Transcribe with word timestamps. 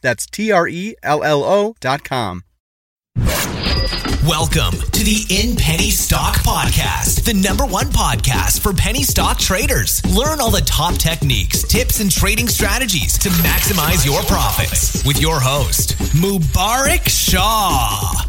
That's 0.00 0.26
T 0.26 0.52
R 0.52 0.68
E 0.68 0.94
L 1.02 1.22
L 1.22 1.42
O 1.44 1.74
dot 1.80 2.04
com. 2.04 2.44
Welcome 4.26 4.74
to 4.92 5.04
the 5.04 5.24
In 5.30 5.56
Penny 5.56 5.90
Stock 5.90 6.36
Podcast, 6.36 7.24
the 7.24 7.32
number 7.32 7.64
one 7.64 7.86
podcast 7.86 8.60
for 8.60 8.74
penny 8.74 9.02
stock 9.02 9.38
traders. 9.38 10.04
Learn 10.14 10.40
all 10.40 10.50
the 10.50 10.60
top 10.60 10.94
techniques, 10.94 11.62
tips, 11.62 12.00
and 12.00 12.10
trading 12.10 12.48
strategies 12.48 13.16
to 13.18 13.30
maximize 13.30 14.04
your 14.04 14.20
profits 14.24 15.04
with 15.06 15.20
your 15.20 15.40
host, 15.40 15.96
Mubarak 16.14 17.08
Shah. 17.08 18.26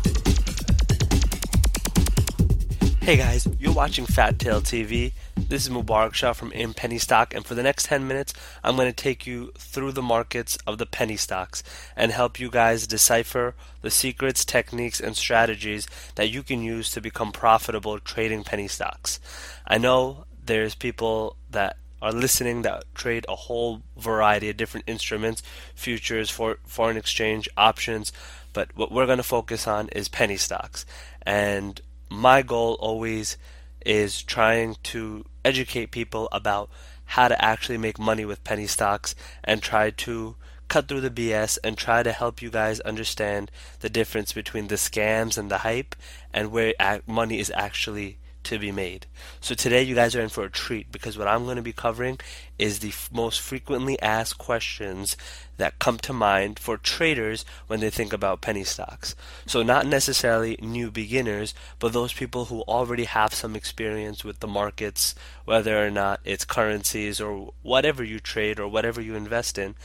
Hey 3.02 3.18
guys, 3.18 3.48
you're 3.60 3.74
watching 3.74 4.06
Fat 4.06 4.40
Tail 4.40 4.62
TV. 4.62 5.12
This 5.48 5.66
is 5.66 5.70
Mubarak 5.70 6.14
Shah 6.14 6.34
from 6.34 6.52
In 6.52 6.74
Penny 6.74 6.98
Stock, 6.98 7.34
and 7.34 7.46
for 7.46 7.56
the 7.56 7.64
next 7.64 7.86
10 7.86 8.08
minutes, 8.08 8.34
I'm 8.64 8.76
going 8.76 8.90
to 8.90 9.04
take 9.04 9.26
you 9.26 9.52
through 9.58 9.94
the 9.94 10.02
markets 10.02 10.58
of 10.68 10.78
the 10.78 10.86
penny 10.86 11.16
stocks 11.16 11.64
and 11.96 12.12
help 12.12 12.40
you 12.40 12.50
guys 12.50 12.86
decipher 12.86 13.56
the 13.82 13.90
secrets, 13.90 14.44
techniques, 14.44 15.00
and 15.00 15.16
strategies 15.16 15.88
that 16.16 16.30
you 16.30 16.44
can 16.44 16.62
use 16.62 16.92
to 16.92 17.02
become 17.02 17.32
profitable 17.32 18.00
trading 18.00 18.44
penny 18.44 18.68
stocks. 18.68 19.20
I 19.66 19.78
know 19.78 20.26
there's 20.46 20.76
people 20.76 21.36
that 21.50 21.78
are 22.02 22.12
listening 22.12 22.64
that 22.64 22.84
trade 22.94 23.26
a 23.30 23.36
whole 23.36 23.82
variety 23.98 24.50
of 24.50 24.58
different 24.58 24.88
instruments, 24.88 25.42
futures, 25.74 26.30
for 26.30 26.58
foreign 26.66 26.98
exchange, 26.98 27.48
options, 27.58 28.12
but 28.54 28.76
what 28.76 28.92
we're 28.92 29.06
going 29.06 29.18
to 29.18 29.24
focus 29.24 29.68
on 29.68 29.90
is 29.90 30.10
penny 30.10 30.38
stocks. 30.38 30.86
And 31.24 31.80
my 32.10 32.42
goal 32.42 32.78
always 32.80 33.38
is 33.86 34.22
trying 34.24 34.76
to 34.84 35.26
educate 35.44 35.92
people 35.92 36.30
about 36.32 36.70
how 37.06 37.28
to 37.28 37.44
actually 37.44 37.78
make 37.78 37.98
money 37.98 38.24
with 38.26 38.44
penny 38.44 38.68
stocks 38.68 39.16
and 39.44 39.62
try 39.62 39.90
to 39.90 40.36
cut 40.68 40.88
through 40.88 41.02
the 41.02 41.10
BS 41.10 41.58
and 41.64 41.76
try 41.76 42.04
to 42.04 42.12
help 42.12 42.42
you 42.42 42.52
guys 42.52 42.80
understand 42.82 43.50
the 43.80 43.90
difference 43.90 44.32
between 44.32 44.68
the 44.68 44.76
scams 44.76 45.38
and 45.38 45.50
the 45.50 45.60
hype 45.60 45.96
and 46.32 46.52
where 46.52 46.74
money 47.08 47.40
is 47.40 47.52
actually 47.56 48.19
to 48.44 48.60
be 48.60 48.72
made. 48.72 49.06
So 49.42 49.56
today 49.56 49.84
you 49.84 49.96
guys 49.96 50.16
are 50.16 50.22
in 50.22 50.30
for 50.30 50.44
a 50.44 50.50
treat 50.50 50.92
because 50.92 51.18
what 51.18 51.28
I'm 51.28 51.44
going 51.44 51.58
to 51.58 51.62
be 51.62 51.74
covering 51.74 52.20
is 52.58 52.80
the 52.80 52.90
f- 52.90 53.10
most 53.12 53.40
frequently 53.40 54.02
asked 54.02 54.38
questions 54.38 55.18
that 55.58 55.80
come 55.80 55.98
to 56.00 56.14
mind 56.14 56.60
for 56.60 56.78
traders 56.78 57.46
when 57.68 57.80
they 57.80 57.90
think 57.90 58.14
about 58.14 58.42
penny 58.42 58.64
stocks. 58.64 59.16
So 59.46 59.62
not 59.62 59.86
necessarily 59.86 60.58
new 60.62 60.92
beginners, 60.92 61.54
but 61.80 61.94
those 61.94 62.14
people 62.14 62.46
who 62.46 62.62
already 62.62 63.06
have 63.06 63.34
some 63.34 63.56
experience 63.56 64.24
with 64.24 64.40
the 64.40 64.48
markets, 64.48 65.16
whether 65.46 65.86
or 65.86 65.92
not 65.92 66.20
it's 66.24 66.46
currencies 66.46 67.20
or 67.20 67.54
whatever 67.62 68.04
you 68.04 68.20
trade 68.20 68.60
or 68.60 68.68
whatever 68.68 69.02
you 69.02 69.16
invest 69.16 69.58
in. 69.58 69.76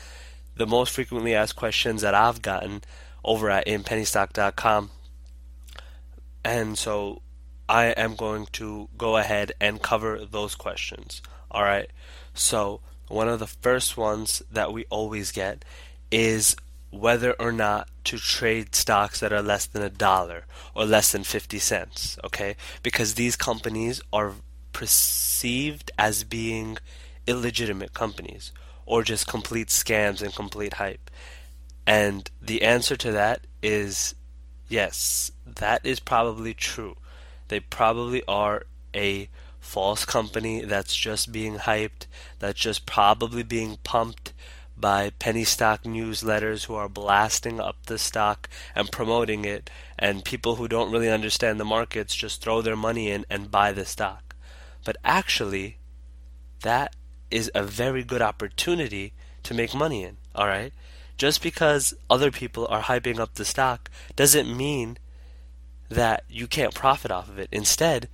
The 0.55 0.67
most 0.67 0.93
frequently 0.93 1.35
asked 1.35 1.55
questions 1.55 2.01
that 2.01 2.15
I've 2.15 2.41
gotten 2.41 2.81
over 3.23 3.49
at 3.49 3.67
inpennystock.com 3.67 4.91
and 6.45 6.77
so 6.77 7.23
I 7.67 7.85
am 7.87 8.15
going 8.15 8.47
to 8.53 8.89
go 8.97 9.17
ahead 9.17 9.53
and 9.59 9.81
cover 9.81 10.23
those 10.25 10.55
questions. 10.55 11.21
All 11.49 11.63
right. 11.63 11.89
So, 12.33 12.81
one 13.07 13.27
of 13.27 13.39
the 13.39 13.47
first 13.47 13.97
ones 13.97 14.41
that 14.51 14.73
we 14.73 14.85
always 14.89 15.31
get 15.31 15.63
is 16.11 16.55
whether 16.91 17.33
or 17.33 17.51
not 17.51 17.89
to 18.05 18.17
trade 18.17 18.75
stocks 18.75 19.19
that 19.19 19.33
are 19.33 19.41
less 19.41 19.65
than 19.65 19.81
a 19.81 19.89
dollar 19.89 20.45
or 20.73 20.85
less 20.85 21.11
than 21.11 21.23
50 21.23 21.59
cents, 21.59 22.17
okay? 22.23 22.55
Because 22.83 23.13
these 23.13 23.35
companies 23.35 24.01
are 24.13 24.33
perceived 24.71 25.91
as 25.97 26.23
being 26.23 26.77
illegitimate 27.27 27.93
companies 27.93 28.51
or 28.85 29.03
just 29.03 29.27
complete 29.27 29.67
scams 29.67 30.21
and 30.21 30.35
complete 30.35 30.73
hype. 30.73 31.09
And 31.87 32.29
the 32.41 32.61
answer 32.61 32.95
to 32.97 33.11
that 33.11 33.41
is 33.61 34.15
yes, 34.67 35.31
that 35.45 35.85
is 35.85 35.99
probably 35.99 36.53
true. 36.53 36.95
They 37.47 37.59
probably 37.59 38.23
are 38.27 38.65
a 38.93 39.29
false 39.59 40.05
company 40.05 40.61
that's 40.61 40.95
just 40.95 41.31
being 41.31 41.57
hyped, 41.57 42.05
that's 42.39 42.59
just 42.59 42.85
probably 42.85 43.43
being 43.43 43.77
pumped 43.83 44.33
by 44.77 45.09
penny 45.19 45.43
stock 45.43 45.83
newsletters 45.83 46.65
who 46.65 46.75
are 46.75 46.89
blasting 46.89 47.59
up 47.59 47.77
the 47.85 47.97
stock 47.97 48.49
and 48.75 48.91
promoting 48.91 49.45
it, 49.45 49.69
and 49.97 50.25
people 50.25 50.55
who 50.55 50.67
don't 50.67 50.91
really 50.91 51.09
understand 51.09 51.59
the 51.59 51.65
markets 51.65 52.15
just 52.15 52.41
throw 52.41 52.61
their 52.61 52.75
money 52.75 53.09
in 53.09 53.25
and 53.29 53.51
buy 53.51 53.71
the 53.71 53.85
stock. 53.85 54.35
But 54.83 54.97
actually, 55.03 55.77
that 56.61 56.95
is 57.31 57.49
a 57.55 57.63
very 57.63 58.03
good 58.03 58.21
opportunity 58.21 59.13
to 59.43 59.53
make 59.53 59.73
money 59.73 60.03
in, 60.03 60.17
alright? 60.35 60.73
Just 61.17 61.41
because 61.41 61.93
other 62.09 62.29
people 62.29 62.67
are 62.67 62.81
hyping 62.81 63.19
up 63.19 63.35
the 63.35 63.45
stock 63.45 63.89
doesn't 64.15 64.55
mean 64.55 64.97
that 65.89 66.23
you 66.29 66.47
can't 66.47 66.73
profit 66.73 67.11
off 67.11 67.29
of 67.29 67.39
it. 67.39 67.49
Instead, 67.51 68.09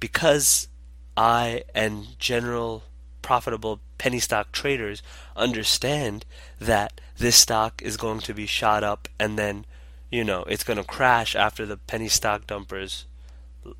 because 0.00 0.68
I 1.16 1.64
and 1.74 2.18
general 2.18 2.84
profitable 3.22 3.80
penny 3.98 4.20
stock 4.20 4.52
traders 4.52 5.02
understand 5.36 6.24
that 6.60 7.00
this 7.16 7.36
stock 7.36 7.82
is 7.82 7.96
going 7.96 8.20
to 8.20 8.32
be 8.32 8.46
shot 8.46 8.84
up 8.84 9.08
and 9.18 9.38
then, 9.38 9.66
you 10.10 10.24
know, 10.24 10.44
it's 10.44 10.64
going 10.64 10.76
to 10.76 10.84
crash 10.84 11.34
after 11.34 11.66
the 11.66 11.76
penny 11.76 12.08
stock 12.08 12.46
dumpers 12.46 13.06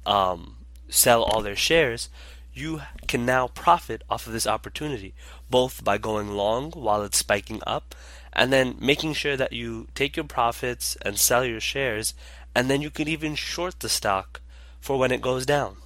um, 0.04 0.56
sell 0.88 1.22
all 1.22 1.40
their 1.40 1.56
shares, 1.56 2.08
you 2.52 2.82
can 3.06 3.24
now 3.24 3.46
profit 3.46 4.02
off 4.10 4.26
of 4.26 4.32
this 4.32 4.46
opportunity, 4.46 5.14
both 5.48 5.84
by 5.84 5.96
going 5.96 6.32
long 6.32 6.72
while 6.72 7.02
it's 7.02 7.18
spiking 7.18 7.60
up 7.66 7.94
and 8.32 8.52
then 8.52 8.76
making 8.80 9.14
sure 9.14 9.36
that 9.36 9.52
you 9.52 9.86
take 9.94 10.16
your 10.16 10.24
profits 10.24 10.96
and 11.02 11.18
sell 11.18 11.44
your 11.44 11.60
shares 11.60 12.14
and 12.58 12.68
then 12.68 12.82
you 12.82 12.90
can 12.90 13.06
even 13.06 13.36
short 13.36 13.78
the 13.78 13.88
stock 13.88 14.40
for 14.80 14.98
when 14.98 15.12
it 15.12 15.20
goes 15.20 15.46
down. 15.46 15.76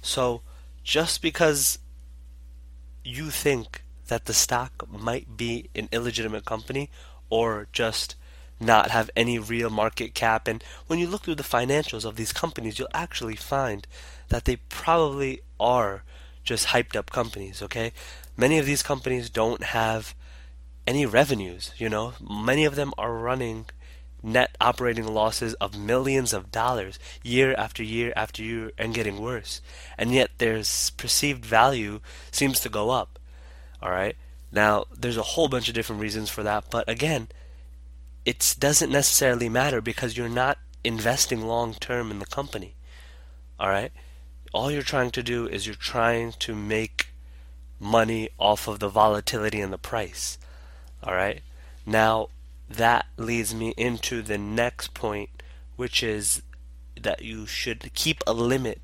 So, 0.00 0.42
just 0.84 1.20
because 1.22 1.80
you 3.02 3.30
think 3.30 3.82
that 4.06 4.26
the 4.26 4.32
stock 4.32 4.88
might 4.88 5.36
be 5.36 5.70
an 5.74 5.88
illegitimate 5.90 6.44
company 6.44 6.88
or 7.30 7.66
just 7.72 8.14
not 8.60 8.92
have 8.92 9.10
any 9.16 9.40
real 9.40 9.70
market 9.70 10.14
cap, 10.14 10.46
and 10.46 10.62
when 10.86 11.00
you 11.00 11.08
look 11.08 11.22
through 11.22 11.34
the 11.34 11.42
financials 11.42 12.04
of 12.04 12.14
these 12.14 12.32
companies, 12.32 12.78
you'll 12.78 12.86
actually 12.94 13.34
find 13.34 13.88
that 14.28 14.44
they 14.44 14.54
probably 14.68 15.40
are 15.58 16.04
just 16.44 16.68
hyped 16.68 16.94
up 16.94 17.10
companies, 17.10 17.60
okay? 17.60 17.92
Many 18.36 18.56
of 18.58 18.66
these 18.66 18.84
companies 18.84 19.30
don't 19.30 19.64
have 19.64 20.14
any 20.86 21.06
revenues, 21.06 21.72
you 21.76 21.88
know? 21.88 22.12
Many 22.20 22.64
of 22.64 22.76
them 22.76 22.92
are 22.96 23.14
running 23.14 23.66
net 24.22 24.56
operating 24.60 25.06
losses 25.06 25.54
of 25.54 25.78
millions 25.78 26.32
of 26.32 26.50
dollars 26.50 26.98
year 27.22 27.54
after 27.56 27.82
year 27.82 28.12
after 28.16 28.42
year 28.42 28.72
and 28.76 28.94
getting 28.94 29.20
worse. 29.20 29.60
And 29.96 30.12
yet 30.12 30.30
their 30.38 30.62
perceived 30.96 31.44
value 31.44 32.00
seems 32.30 32.60
to 32.60 32.68
go 32.68 32.90
up. 32.90 33.18
All 33.82 33.90
right? 33.90 34.16
Now, 34.50 34.84
there's 34.96 35.16
a 35.16 35.22
whole 35.22 35.48
bunch 35.48 35.68
of 35.68 35.74
different 35.74 36.02
reasons 36.02 36.30
for 36.30 36.42
that, 36.42 36.64
but 36.70 36.88
again, 36.88 37.28
it 38.24 38.56
doesn't 38.58 38.90
necessarily 38.90 39.48
matter 39.48 39.80
because 39.80 40.16
you're 40.16 40.28
not 40.28 40.58
investing 40.84 41.46
long 41.46 41.74
term 41.74 42.10
in 42.10 42.18
the 42.18 42.26
company. 42.26 42.74
All 43.60 43.68
right? 43.68 43.92
All 44.52 44.70
you're 44.70 44.82
trying 44.82 45.10
to 45.12 45.22
do 45.22 45.46
is 45.46 45.66
you're 45.66 45.74
trying 45.74 46.32
to 46.40 46.54
make 46.54 47.08
money 47.78 48.30
off 48.38 48.66
of 48.66 48.80
the 48.80 48.88
volatility 48.88 49.60
in 49.60 49.70
the 49.70 49.78
price. 49.78 50.38
All 51.02 51.14
right? 51.14 51.42
Now, 51.86 52.28
that 52.68 53.06
leads 53.16 53.54
me 53.54 53.74
into 53.76 54.22
the 54.22 54.38
next 54.38 54.94
point, 54.94 55.30
which 55.76 56.02
is 56.02 56.42
that 57.00 57.22
you 57.22 57.46
should 57.46 57.92
keep 57.94 58.22
a 58.26 58.32
limit 58.32 58.80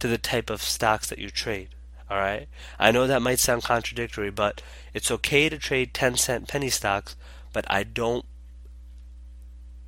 to 0.00 0.08
the 0.08 0.18
type 0.18 0.50
of 0.50 0.62
stocks 0.62 1.08
that 1.08 1.18
you 1.18 1.30
trade. 1.30 1.68
All 2.10 2.18
right. 2.18 2.48
I 2.78 2.90
know 2.90 3.06
that 3.06 3.22
might 3.22 3.38
sound 3.38 3.62
contradictory, 3.62 4.30
but 4.30 4.60
it's 4.92 5.10
okay 5.10 5.48
to 5.48 5.58
trade 5.58 5.94
10 5.94 6.16
cent 6.16 6.48
penny 6.48 6.68
stocks, 6.68 7.16
but 7.52 7.64
I 7.70 7.84
don't 7.84 8.26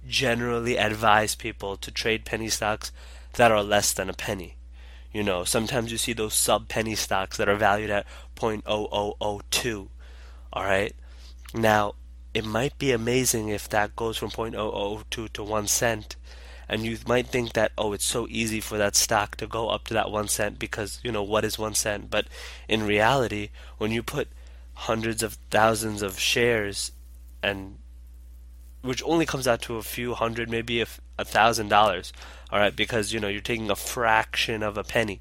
generally 0.06 0.76
advise 0.76 1.34
people 1.34 1.76
to 1.76 1.90
trade 1.90 2.24
penny 2.24 2.48
stocks 2.48 2.92
that 3.34 3.50
are 3.50 3.62
less 3.62 3.92
than 3.92 4.08
a 4.08 4.14
penny. 4.14 4.56
You 5.12 5.22
know, 5.22 5.44
sometimes 5.44 5.92
you 5.92 5.98
see 5.98 6.12
those 6.12 6.34
sub 6.34 6.68
penny 6.68 6.94
stocks 6.94 7.36
that 7.36 7.48
are 7.48 7.56
valued 7.56 7.90
at 7.90 8.06
0.0002. 8.36 9.88
All 10.52 10.64
right. 10.64 10.94
Now, 11.52 11.94
it 12.34 12.44
might 12.44 12.76
be 12.78 12.90
amazing 12.90 13.48
if 13.48 13.68
that 13.68 13.94
goes 13.94 14.18
from 14.18 14.30
0.002 14.30 15.32
to 15.32 15.42
1 15.42 15.66
cent 15.68 16.16
and 16.68 16.84
you 16.84 16.98
might 17.06 17.28
think 17.28 17.52
that 17.52 17.72
oh 17.78 17.92
it's 17.92 18.04
so 18.04 18.26
easy 18.28 18.60
for 18.60 18.76
that 18.76 18.96
stock 18.96 19.36
to 19.36 19.46
go 19.46 19.68
up 19.68 19.84
to 19.84 19.94
that 19.94 20.10
1 20.10 20.28
cent 20.28 20.58
because 20.58 20.98
you 21.04 21.12
know 21.12 21.22
what 21.22 21.44
is 21.44 21.58
1 21.58 21.74
cent? 21.74 22.10
But 22.10 22.26
in 22.68 22.86
reality 22.86 23.50
when 23.78 23.92
you 23.92 24.02
put 24.02 24.28
hundreds 24.74 25.22
of 25.22 25.38
thousands 25.50 26.02
of 26.02 26.18
shares 26.18 26.90
and 27.42 27.78
which 28.82 29.02
only 29.04 29.24
comes 29.24 29.46
out 29.46 29.62
to 29.62 29.76
a 29.76 29.82
few 29.82 30.14
hundred 30.14 30.50
maybe 30.50 30.80
a, 30.80 30.86
a 31.18 31.24
thousand 31.24 31.68
dollars 31.68 32.12
all 32.50 32.58
right 32.58 32.74
because 32.74 33.12
you 33.12 33.20
know 33.20 33.28
you're 33.28 33.40
taking 33.40 33.70
a 33.70 33.76
fraction 33.76 34.62
of 34.62 34.76
a 34.76 34.84
penny. 34.84 35.20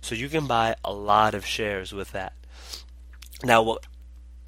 So 0.00 0.14
you 0.14 0.28
can 0.28 0.46
buy 0.46 0.76
a 0.84 0.92
lot 0.92 1.34
of 1.34 1.44
shares 1.44 1.92
with 1.92 2.12
that. 2.12 2.32
Now 3.42 3.62
what 3.62 3.86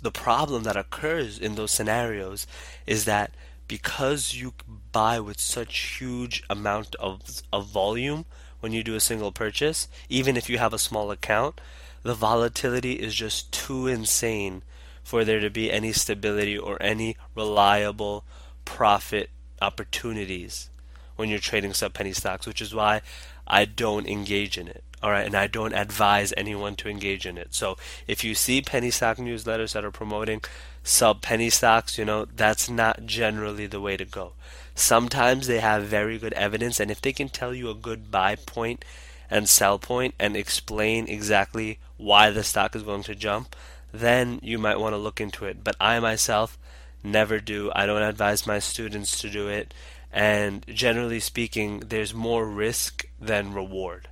the 0.03 0.13
problem 0.13 0.63
that 0.63 0.77
occurs 0.77 1.39
in 1.39 1.55
those 1.55 1.73
scenarios 1.73 2.47
is 2.87 3.05
that 3.05 3.33
because 3.67 4.35
you 4.35 4.55
buy 4.93 5.21
with 5.21 5.41
such 5.41 5.99
huge 5.99 6.43
amount 6.49 6.95
of, 6.97 7.43
of 7.53 7.67
volume 7.67 8.25
when 8.61 8.73
you 8.73 8.83
do 8.83 8.95
a 8.95 9.01
single 9.01 9.33
purchase, 9.33 9.89
even 10.09 10.37
if 10.37 10.49
you 10.49 10.59
have 10.59 10.73
a 10.73 10.79
small 10.79 11.11
account, 11.11 11.61
the 12.03 12.15
volatility 12.15 12.95
is 12.95 13.15
just 13.15 13.53
too 13.53 13.87
insane 13.87 14.63
for 15.03 15.25
there 15.25 15.41
to 15.41 15.51
be 15.51 15.71
any 15.73 15.93
stability 15.93 16.57
or 16.57 16.81
any 16.81 17.17
reliable 17.35 18.25
profit 18.65 19.31
opportunities 19.61 20.71
when 21.17 21.29
you're 21.29 21.39
trading 21.39 21.75
sub 21.75 21.93
penny 21.95 22.13
stocks, 22.13 22.47
which 22.47 22.63
is 22.63 22.75
why 22.75 23.01
I 23.49 23.65
don't 23.65 24.07
engage 24.07 24.57
in 24.57 24.69
it. 24.69 24.85
All 25.03 25.11
right, 25.11 25.27
and 25.27 25.37
I 25.37 25.47
don't 25.47 25.75
advise 25.75 26.35
anyone 26.37 26.75
to 26.77 26.89
engage 26.89 27.25
in 27.25 27.39
it. 27.39 27.55
So 27.55 27.77
if 28.07 28.25
you 28.25 28.35
see 28.35 28.61
penny 28.61 28.91
stock 28.91 29.17
newsletters 29.17 29.73
that 29.73 29.85
are 29.85 29.93
promoting 29.93 30.43
sub 30.83 31.23
penny 31.23 31.51
stocks, 31.51 31.99
you 31.99 32.05
know, 32.05 32.25
that's 32.25 32.69
not 32.69 33.07
generally 33.07 33.67
the 33.67 33.81
way 33.81 33.97
to 33.97 34.05
go. 34.05 34.33
Sometimes 34.75 35.47
they 35.47 35.61
have 35.61 35.85
very 35.85 36.19
good 36.19 36.33
evidence, 36.35 36.81
and 36.81 36.91
if 36.91 37.01
they 37.01 37.13
can 37.13 37.29
tell 37.29 37.55
you 37.55 37.71
a 37.71 37.75
good 37.75 38.11
buy 38.11 38.35
point 38.35 38.85
and 39.31 39.49
sell 39.49 39.79
point 39.79 40.15
and 40.19 40.37
explain 40.37 41.09
exactly 41.09 41.79
why 41.97 42.31
the 42.31 42.45
stock 42.45 42.75
is 42.75 42.83
going 42.83 43.03
to 43.05 43.15
jump, 43.15 43.55
then 43.93 44.41
you 44.43 44.59
might 44.59 44.81
want 44.81 44.95
to 44.95 44.99
look 44.99 45.21
into 45.21 45.45
it. 45.45 45.63
But 45.63 45.77
I 45.81 46.01
myself 46.01 46.59
never 47.03 47.39
do. 47.39 47.71
I 47.75 47.87
don't 47.87 48.03
advise 48.03 48.47
my 48.47 48.59
students 48.59 49.21
to 49.21 49.31
do 49.31 49.49
it. 49.49 49.73
And 50.13 50.65
generally 50.67 51.21
speaking, 51.21 51.81
there's 51.81 52.15
more 52.15 52.47
risk 52.47 53.07
than 53.21 53.53
reward. 53.53 54.09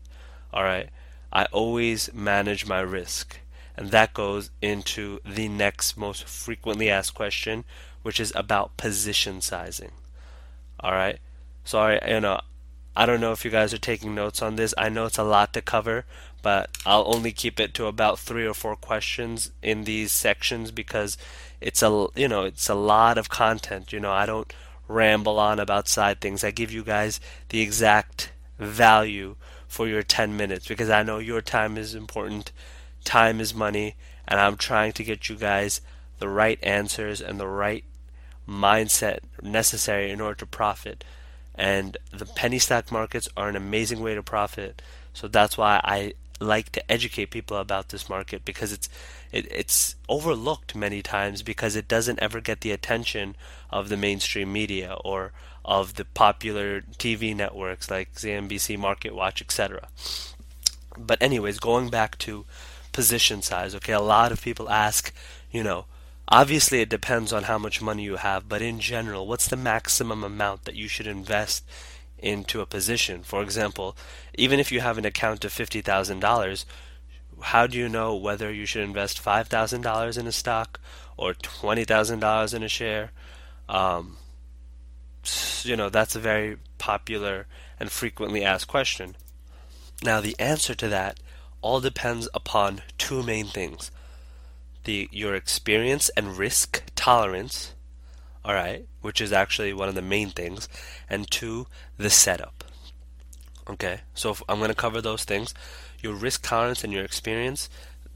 All 0.53 0.63
right. 0.63 0.91
I 1.33 1.47
always 1.47 2.13
manage 2.13 2.67
my 2.67 2.81
risk. 2.81 3.41
And 3.77 3.91
that 3.91 4.15
goes 4.15 4.51
into 4.63 5.21
the 5.25 5.49
next 5.49 5.97
most 5.97 6.25
frequently 6.25 6.89
asked 6.91 7.15
question, 7.15 7.65
which 8.03 8.21
is 8.21 8.33
about 8.35 8.77
position 8.77 9.41
sizing. 9.41 9.93
All 10.81 10.93
right. 10.93 11.19
Sorry, 11.65 11.99
you 12.07 12.21
know, 12.21 12.41
I 12.95 13.05
don't 13.05 13.21
know 13.21 13.33
if 13.33 13.45
you 13.45 13.51
guys 13.51 13.75
are 13.75 13.79
taking 13.79 14.15
notes 14.15 14.41
on 14.41 14.57
this. 14.57 14.73
I 14.79 14.89
know 14.89 15.05
it's 15.05 15.19
a 15.19 15.25
lot 15.25 15.53
to 15.53 15.61
cover, 15.61 16.07
but 16.41 16.71
I'll 16.87 17.13
only 17.13 17.33
keep 17.33 17.61
it 17.61 17.75
to 17.75 17.87
about 17.87 18.19
3 18.19 18.47
or 18.47 18.55
4 18.55 18.77
questions 18.77 19.51
in 19.63 19.85
these 19.85 20.13
sections 20.13 20.71
because 20.71 21.19
it's 21.61 21.83
a 21.83 22.07
you 22.15 22.29
know, 22.29 22.45
it's 22.45 22.71
a 22.71 22.75
lot 22.75 23.19
of 23.19 23.29
content. 23.29 23.93
You 23.93 24.01
know, 24.01 24.13
I 24.13 24.25
don't 24.25 24.51
ramble 24.89 25.39
on 25.39 25.59
about 25.59 25.89
side 25.89 26.21
things. 26.21 26.45
I 26.45 26.51
give 26.51 26.73
you 26.73 26.83
guys 26.83 27.21
the 27.49 27.61
exact 27.61 28.33
value 28.59 29.37
for 29.69 29.87
your 29.87 30.03
10 30.03 30.37
minutes 30.37 30.67
because 30.67 30.91
I 30.91 31.03
know 31.03 31.19
your 31.19 31.41
time 31.41 31.77
is 31.77 31.95
important. 31.95 32.53
Time 33.05 33.41
is 33.41 33.55
money, 33.55 33.95
and 34.27 34.41
I'm 34.41 34.57
trying 34.57 34.93
to 34.95 35.05
get 35.05 35.29
you 35.29 35.37
guys 35.37 35.81
the 36.19 36.29
right 36.29 36.59
answers 36.63 37.21
and 37.21 37.39
the 37.39 37.47
right 37.47 37.85
mindset 38.49 39.21
necessary 39.43 40.11
in 40.11 40.21
order 40.21 40.37
to 40.37 40.47
profit. 40.47 41.05
And 41.55 41.97
the 42.13 42.27
penny 42.27 42.59
stock 42.59 42.93
markets 42.93 43.29
are 43.37 43.49
an 43.49 43.57
amazing 43.57 44.01
way 44.01 44.15
to 44.15 44.23
profit. 44.23 44.83
So 45.13 45.29
that's 45.29 45.57
why 45.57 45.81
I 45.83 46.15
like 46.41 46.71
to 46.73 46.93
educate 46.93 47.31
people 47.31 47.57
about 47.57 47.89
this 47.89 48.09
market 48.09 48.45
because 48.45 48.73
it's 48.73 48.89
it, 49.33 49.51
it's 49.51 49.97
overlooked 50.09 50.75
many 50.75 51.03
times 51.03 51.43
because 51.43 51.77
it 51.77 51.89
doesn't 51.89 52.21
ever 52.21 52.41
get 52.41 52.61
the 52.61 52.73
attention 52.73 53.37
of 53.71 53.89
the 53.89 53.97
mainstream 53.97 54.53
media 54.53 54.97
or 55.05 55.33
of 55.65 55.95
the 55.95 56.05
popular 56.05 56.81
TV 56.81 57.35
networks 57.35 57.91
like 57.91 58.15
CNBC, 58.15 58.79
Market 58.79 59.15
Watch, 59.15 59.43
etc. 59.43 59.89
But 60.97 61.21
anyways, 61.21 61.59
going 61.59 61.91
back 61.91 62.17
to 62.19 62.45
position 62.93 63.43
size, 63.43 63.75
okay, 63.75 63.93
a 63.93 64.01
lot 64.01 64.33
of 64.33 64.43
people 64.43 64.71
ask, 64.71 65.13
you 65.51 65.63
know, 65.63 65.87
obviously 66.29 66.81
it 66.81 66.89
depends 66.89 67.33
on 67.33 67.45
how 67.45 67.59
much 67.59 67.83
money 67.83 68.05
you 68.05 68.17
have, 68.17 68.49
but 68.49 68.63
in 68.63 68.79
general, 68.79 69.27
what's 69.27 69.49
the 69.49 69.57
maximum 69.57 70.23
amount 70.23 70.65
that 70.65 70.77
you 70.77 70.87
should 70.87 71.07
invest 71.07 71.65
into 72.19 72.61
a 72.61 72.67
position? 72.67 73.23
For 73.23 73.43
example, 73.43 73.97
even 74.35 74.61
if 74.61 74.73
you 74.73 74.81
have 74.81 74.99
an 74.99 75.05
account 75.05 75.45
of 75.45 75.53
$50,000, 75.53 76.65
how 77.43 77.67
do 77.67 77.77
you 77.77 77.89
know 77.89 78.15
whether 78.15 78.53
you 78.53 78.67
should 78.67 78.83
invest 78.83 79.23
$5,000 79.23 80.19
in 80.19 80.27
a 80.27 80.33
stock 80.33 80.81
or 81.17 81.35
$20,000 81.35 82.55
in 82.55 82.63
a 82.63 82.69
share? 82.69 83.13
Um, 83.69 84.17
you 85.63 85.77
know, 85.77 85.89
that's 85.89 86.15
a 86.15 86.21
very 86.21 86.59
popular 86.79 87.47
and 87.79 87.91
frequently 87.91 88.45
asked 88.45 88.69
question. 88.69 89.17
Now, 90.03 90.21
the 90.21 90.37
answer 90.39 90.75
to 90.75 90.89
that 90.89 91.21
all 91.63 91.81
depends 91.81 92.29
upon 92.35 92.83
two 92.99 93.23
main 93.23 93.47
things 93.47 93.91
the 94.85 95.09
your 95.11 95.35
experience 95.35 96.11
and 96.17 96.39
risk 96.39 96.83
tolerance, 96.95 97.75
all 98.47 98.55
right, 98.55 98.87
which 99.03 99.21
is 99.21 99.33
actually 99.33 99.73
one 99.73 99.89
of 99.89 99.95
the 99.97 100.03
main 100.03 100.31
things, 100.31 100.69
and 101.11 101.31
two, 101.31 101.67
the 101.99 102.11
setup. 102.11 102.65
Okay, 103.69 104.01
so 104.15 104.37
I'm 104.49 104.59
going 104.59 104.71
to 104.71 104.75
cover 104.75 105.01
those 105.01 105.25
things 105.25 105.53
your 106.01 106.15
risk 106.15 106.43
tolerance 106.43 106.85
and 106.85 106.93
your 106.93 107.05
experience. 107.05 107.69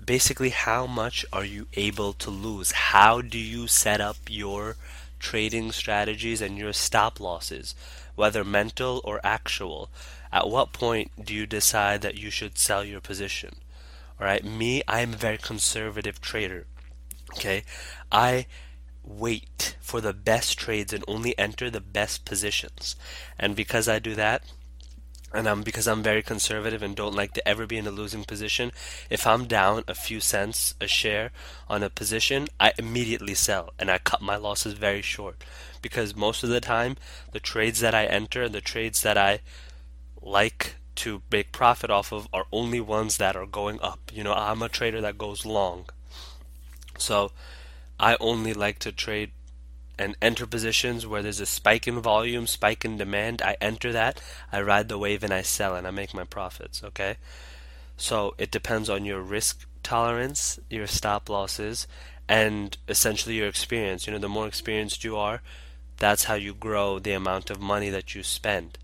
Basically, 0.05 0.50
how 0.50 0.87
much 0.87 1.27
are 1.32 1.44
you 1.44 1.67
able 1.75 2.12
to 2.12 2.31
lose? 2.31 2.71
How 2.71 3.21
do 3.21 3.38
you 3.38 3.67
set 3.67 4.00
up 4.00 4.17
your 4.29 4.77
trading 5.21 5.71
strategies 5.71 6.41
and 6.41 6.59
your 6.59 6.73
stop 6.73 7.21
losses, 7.21 7.75
whether 8.17 8.43
mental 8.43 9.00
or 9.05 9.21
actual. 9.23 9.91
At 10.33 10.49
what 10.49 10.73
point 10.73 11.25
do 11.25 11.35
you 11.35 11.47
decide 11.47 12.00
that 12.03 12.19
you 12.19 12.31
should 12.31 12.59
sell 12.59 12.85
your 12.85 13.00
position? 13.00 13.56
All 14.19 14.26
right, 14.26 14.44
me, 14.44 14.83
I 14.88 15.00
am 15.00 15.12
a 15.15 15.17
very 15.17 15.38
conservative 15.38 16.21
trader. 16.21 16.67
Okay, 17.35 17.62
I 18.11 18.47
wait 19.05 19.76
for 19.81 20.00
the 20.00 20.12
best 20.12 20.58
trades 20.58 20.93
and 20.93 21.05
only 21.08 21.38
enter 21.38 21.70
the 21.70 21.81
best 21.81 22.25
positions. 22.25 22.97
And 23.38 23.56
because 23.56 23.88
I 23.88 23.99
do 23.99 24.14
that, 24.14 24.44
and 25.33 25.49
I'm 25.49 25.62
because 25.62 25.87
I'm 25.87 26.02
very 26.02 26.23
conservative 26.23 26.83
and 26.83 26.97
don't 26.97 27.14
like 27.14 27.35
to 27.35 27.49
ever 27.49 27.66
be 27.66 27.76
in 27.76 27.87
a 27.87 27.92
losing 27.92 28.25
position. 28.25 28.73
If 29.09 29.26
I'm 29.26 29.47
down 29.47 29.85
a 29.87 29.95
few 29.95 30.21
cents 30.21 30.75
a 30.80 30.88
share 30.88 31.30
on 31.69 31.83
a 31.83 31.90
position, 31.90 32.49
I 32.59 32.73
immediately 32.78 33.35
sell 33.35 33.71
and 33.78 33.90
I 33.90 33.99
cut 33.99 34.21
my 34.21 34.37
losses 34.37 34.73
very 34.73 35.02
short 35.02 35.45
because 35.83 36.16
most 36.16 36.42
of 36.42 36.50
the 36.50 36.61
time 36.61 36.97
the 37.33 37.40
trades 37.40 37.80
that 37.80 37.95
I 37.95 38.07
enter, 38.07 38.42
and 38.42 38.54
the 38.54 38.61
trades 38.61 39.02
that 39.02 39.16
I 39.16 39.40
like 40.21 40.75
to 40.97 41.23
make 41.30 41.52
profit 41.52 41.90
off 41.90 42.12
of 42.12 42.28
are 42.33 42.47
only 42.52 42.80
ones 42.80 43.16
that 43.19 43.37
are 43.37 43.47
going 43.47 43.80
up. 43.80 44.00
You 44.12 44.25
know, 44.25 44.35
I'm 44.35 44.62
a 44.62 44.69
trader 44.69 45.00
that 45.00 45.16
goes 45.16 45.47
long. 45.47 45.87
So 46.99 47.30
I 48.00 48.16
only 48.19 48.54
like 48.54 48.78
to 48.80 48.92
trade 48.92 49.33
and 49.99 50.16
enter 50.23 50.47
positions 50.47 51.07
where 51.07 51.23
there's 51.23 51.40
a 51.40 51.47
spike 51.47 51.87
in 51.87 52.00
volume, 52.00 52.47
spike 52.47 52.83
in 52.83 52.97
demand. 52.97 53.42
I 53.42 53.59
enter 53.61 53.92
that, 53.92 54.23
I 54.50 54.62
ride 54.62 54.88
the 54.88 54.97
wave, 54.97 55.23
and 55.23 55.35
I 55.35 55.42
sell, 55.42 55.76
and 55.76 55.87
I 55.87 55.90
make 55.90 56.14
my 56.14 56.25
profits. 56.25 56.83
Okay, 56.83 57.16
so 57.99 58.35
it 58.38 58.50
depends 58.50 58.88
on 58.88 59.04
your 59.04 59.21
risk 59.21 59.66
tolerance, 59.83 60.59
your 60.71 60.87
stop 60.87 61.28
losses, 61.28 61.87
and 62.26 62.78
essentially 62.88 63.35
your 63.35 63.49
experience. 63.49 64.07
You 64.07 64.14
know, 64.14 64.19
the 64.19 64.28
more 64.30 64.47
experienced 64.47 65.04
you 65.04 65.19
are, 65.19 65.42
that's 65.99 66.25
how 66.25 66.35
you 66.35 66.54
grow 66.54 66.99
the 66.99 67.12
amount 67.12 67.50
of 67.50 67.61
money 67.61 67.90
that 67.90 68.14
you 68.14 68.23
spend. 68.23 68.78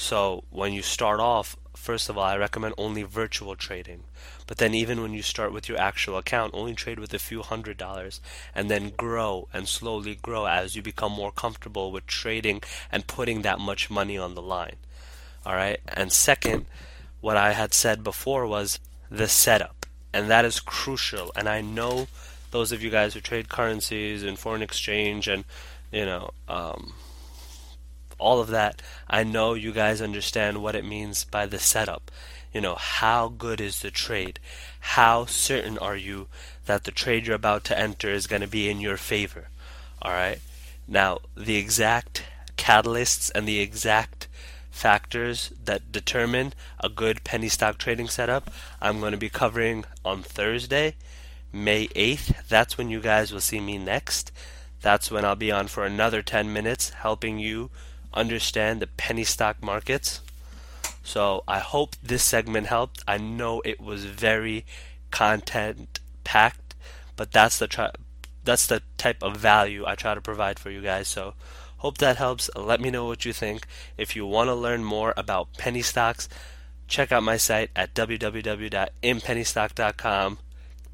So 0.00 0.44
when 0.50 0.72
you 0.72 0.82
start 0.82 1.18
off, 1.18 1.56
first 1.74 2.08
of 2.08 2.16
all, 2.16 2.22
I 2.22 2.36
recommend 2.36 2.74
only 2.78 3.02
virtual 3.02 3.56
trading. 3.56 4.04
But 4.46 4.58
then 4.58 4.72
even 4.72 5.02
when 5.02 5.12
you 5.12 5.22
start 5.22 5.52
with 5.52 5.68
your 5.68 5.76
actual 5.76 6.16
account, 6.16 6.54
only 6.54 6.72
trade 6.74 7.00
with 7.00 7.12
a 7.12 7.18
few 7.18 7.42
hundred 7.42 7.76
dollars 7.78 8.20
and 8.54 8.70
then 8.70 8.92
grow 8.96 9.48
and 9.52 9.66
slowly 9.66 10.14
grow 10.14 10.46
as 10.46 10.76
you 10.76 10.82
become 10.82 11.10
more 11.10 11.32
comfortable 11.32 11.90
with 11.90 12.06
trading 12.06 12.62
and 12.92 13.08
putting 13.08 13.42
that 13.42 13.58
much 13.58 13.90
money 13.90 14.16
on 14.16 14.36
the 14.36 14.40
line. 14.40 14.76
All 15.44 15.54
right? 15.54 15.80
And 15.88 16.12
second, 16.12 16.66
what 17.20 17.36
I 17.36 17.50
had 17.50 17.74
said 17.74 18.04
before 18.04 18.46
was 18.46 18.78
the 19.10 19.26
setup. 19.26 19.84
And 20.12 20.30
that 20.30 20.44
is 20.44 20.60
crucial. 20.60 21.32
And 21.34 21.48
I 21.48 21.60
know 21.60 22.06
those 22.52 22.70
of 22.70 22.84
you 22.84 22.90
guys 22.90 23.14
who 23.14 23.20
trade 23.20 23.48
currencies 23.48 24.22
and 24.22 24.38
foreign 24.38 24.62
exchange 24.62 25.26
and, 25.26 25.44
you 25.90 26.06
know, 26.06 26.30
um, 26.46 26.92
all 28.18 28.40
of 28.40 28.48
that, 28.48 28.82
I 29.08 29.24
know 29.24 29.54
you 29.54 29.72
guys 29.72 30.02
understand 30.02 30.62
what 30.62 30.74
it 30.74 30.84
means 30.84 31.24
by 31.24 31.46
the 31.46 31.58
setup. 31.58 32.10
You 32.52 32.60
know, 32.60 32.74
how 32.74 33.28
good 33.28 33.60
is 33.60 33.80
the 33.80 33.90
trade? 33.90 34.40
How 34.80 35.26
certain 35.26 35.78
are 35.78 35.96
you 35.96 36.28
that 36.66 36.84
the 36.84 36.90
trade 36.90 37.26
you're 37.26 37.36
about 37.36 37.64
to 37.64 37.78
enter 37.78 38.10
is 38.10 38.26
going 38.26 38.42
to 38.42 38.48
be 38.48 38.68
in 38.68 38.80
your 38.80 38.96
favor? 38.96 39.48
All 40.00 40.12
right. 40.12 40.40
Now, 40.86 41.18
the 41.36 41.56
exact 41.56 42.24
catalysts 42.56 43.30
and 43.34 43.46
the 43.46 43.60
exact 43.60 44.28
factors 44.70 45.52
that 45.64 45.92
determine 45.92 46.54
a 46.80 46.88
good 46.88 47.24
penny 47.24 47.48
stock 47.48 47.78
trading 47.78 48.08
setup, 48.08 48.50
I'm 48.80 49.00
going 49.00 49.12
to 49.12 49.18
be 49.18 49.28
covering 49.28 49.84
on 50.04 50.22
Thursday, 50.22 50.94
May 51.52 51.88
8th. 51.88 52.46
That's 52.48 52.78
when 52.78 52.88
you 52.88 53.00
guys 53.00 53.32
will 53.32 53.40
see 53.40 53.60
me 53.60 53.76
next. 53.76 54.32
That's 54.80 55.10
when 55.10 55.24
I'll 55.24 55.36
be 55.36 55.50
on 55.50 55.66
for 55.66 55.84
another 55.84 56.22
10 56.22 56.52
minutes 56.52 56.90
helping 56.90 57.38
you 57.38 57.70
understand 58.12 58.80
the 58.80 58.86
penny 58.86 59.24
stock 59.24 59.62
markets. 59.62 60.20
So 61.02 61.42
I 61.48 61.58
hope 61.58 61.96
this 62.02 62.22
segment 62.22 62.66
helped. 62.66 63.02
I 63.08 63.16
know 63.18 63.62
it 63.64 63.80
was 63.80 64.04
very 64.04 64.66
content 65.10 66.00
packed, 66.24 66.74
but 67.16 67.32
that's 67.32 67.58
the 67.58 67.92
that's 68.44 68.66
the 68.66 68.82
type 68.96 69.22
of 69.22 69.36
value 69.36 69.84
I 69.86 69.94
try 69.94 70.14
to 70.14 70.20
provide 70.20 70.58
for 70.58 70.70
you 70.70 70.82
guys. 70.82 71.08
So 71.08 71.34
hope 71.78 71.98
that 71.98 72.16
helps. 72.16 72.50
Let 72.54 72.80
me 72.80 72.90
know 72.90 73.06
what 73.06 73.24
you 73.24 73.32
think. 73.32 73.66
If 73.96 74.14
you 74.16 74.26
want 74.26 74.48
to 74.48 74.54
learn 74.54 74.84
more 74.84 75.14
about 75.16 75.56
penny 75.56 75.82
stocks, 75.82 76.28
check 76.86 77.12
out 77.12 77.22
my 77.22 77.36
site 77.36 77.70
at 77.74 77.94
www.inpennystock.com. 77.94 80.38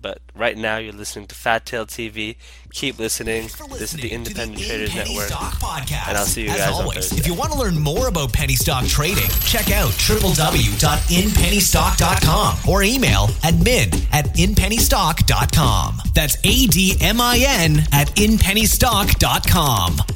But 0.04 0.20
right 0.36 0.54
now, 0.54 0.76
you're 0.76 0.92
listening 0.92 1.28
to 1.28 1.34
Fat 1.34 1.64
Tail 1.64 1.86
TV. 1.86 2.36
Keep 2.72 2.98
listening. 2.98 3.44
This 3.78 3.94
is 3.94 3.96
the 4.02 4.12
Independent 4.12 4.58
the 4.58 4.66
Traders 4.66 4.90
Penny 4.90 5.14
Network. 5.14 5.28
Stock 5.28 5.54
Podcast. 5.54 6.08
And 6.08 6.18
I'll 6.18 6.26
see 6.26 6.42
you 6.42 6.50
As 6.50 6.58
guys 6.58 6.74
on 6.74 6.82
always, 6.82 7.08
Thursday. 7.08 7.16
if 7.20 7.26
you 7.26 7.32
want 7.32 7.52
to 7.52 7.58
learn 7.58 7.78
more 7.78 8.08
about 8.08 8.30
penny 8.30 8.54
stock 8.54 8.84
trading, 8.84 9.30
check 9.46 9.70
out 9.70 9.88
www.inpennystock.com 9.92 12.58
or 12.68 12.82
email 12.82 13.28
admin 13.42 14.06
at 14.12 14.26
inpennystock.com. 14.34 16.02
That's 16.14 16.36
A 16.44 16.66
D 16.66 16.98
M 17.00 17.18
I 17.18 17.42
N 17.48 17.78
at 17.92 18.08
inpennystock.com. 18.08 20.13